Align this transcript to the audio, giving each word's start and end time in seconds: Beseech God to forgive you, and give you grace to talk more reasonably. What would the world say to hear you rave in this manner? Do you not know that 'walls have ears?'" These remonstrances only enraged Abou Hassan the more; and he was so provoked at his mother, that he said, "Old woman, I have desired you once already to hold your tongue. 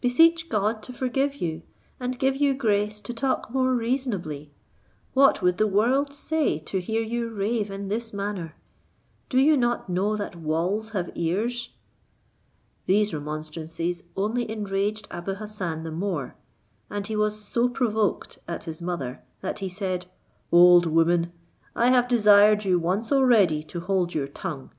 Beseech 0.00 0.48
God 0.48 0.82
to 0.82 0.92
forgive 0.92 1.36
you, 1.36 1.62
and 2.00 2.18
give 2.18 2.34
you 2.36 2.54
grace 2.54 3.00
to 3.02 3.14
talk 3.14 3.52
more 3.52 3.72
reasonably. 3.72 4.50
What 5.14 5.42
would 5.42 5.58
the 5.58 5.66
world 5.68 6.12
say 6.12 6.58
to 6.58 6.80
hear 6.80 7.02
you 7.04 7.30
rave 7.32 7.70
in 7.70 7.86
this 7.86 8.12
manner? 8.12 8.56
Do 9.28 9.38
you 9.38 9.56
not 9.56 9.88
know 9.88 10.16
that 10.16 10.34
'walls 10.34 10.90
have 10.90 11.08
ears?'" 11.14 11.68
These 12.86 13.14
remonstrances 13.14 14.02
only 14.16 14.50
enraged 14.50 15.06
Abou 15.08 15.34
Hassan 15.34 15.84
the 15.84 15.92
more; 15.92 16.34
and 16.90 17.06
he 17.06 17.14
was 17.14 17.38
so 17.40 17.68
provoked 17.68 18.40
at 18.48 18.64
his 18.64 18.82
mother, 18.82 19.22
that 19.40 19.60
he 19.60 19.68
said, 19.68 20.06
"Old 20.50 20.84
woman, 20.84 21.30
I 21.76 21.90
have 21.90 22.08
desired 22.08 22.64
you 22.64 22.80
once 22.80 23.12
already 23.12 23.62
to 23.62 23.78
hold 23.78 24.14
your 24.14 24.26
tongue. 24.26 24.72